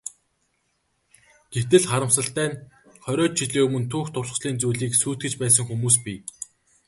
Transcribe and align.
Гэтэл, 1.55 1.83
харамсалтай 1.91 2.47
нь 2.51 2.61
хориод 3.05 3.33
жилийн 3.39 3.65
өмнө 3.65 3.87
түүх 3.91 4.07
дурсгалын 4.11 4.59
зүйлийг 4.61 4.93
сүйтгэж 5.01 5.33
байсан 5.41 5.63
хүмүүс 5.67 5.95
бий. 6.05 6.19